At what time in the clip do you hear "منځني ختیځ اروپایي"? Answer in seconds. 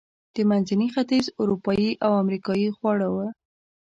0.49-1.91